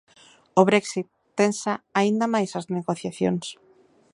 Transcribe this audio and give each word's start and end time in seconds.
O 0.59 0.61
Brexit 0.69 1.07
tensa 1.39 1.73
aínda 1.99 2.25
máis 2.33 2.51
as 2.59 2.65
negociacións. 2.77 3.45